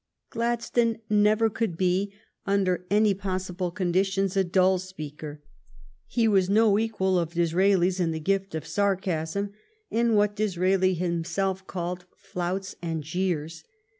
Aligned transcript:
Gladstone 0.31 0.97
never 1.11 1.47
could 1.47 1.77
be, 1.77 2.11
under 2.47 2.87
any 2.89 3.13
possible 3.13 3.69
conditions, 3.69 4.35
a 4.35 4.43
dull 4.43 4.79
speaker. 4.79 5.43
He 6.07 6.27
was 6.27 6.49
no 6.49 6.79
equal 6.79 7.19
of 7.19 7.35
Disraelis 7.35 7.99
in 7.99 8.09
the 8.09 8.19
gift 8.19 8.55
of 8.55 8.65
sar 8.65 8.95
casm 8.97 9.51
and 9.91 10.15
what 10.15 10.35
Disraeli 10.35 10.95
himself 10.95 11.67
called" 11.67 12.05
flouts 12.27 12.73
and 12.81 13.03
jeers." 13.03 13.63